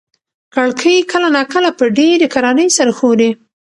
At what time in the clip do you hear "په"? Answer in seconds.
1.79-1.85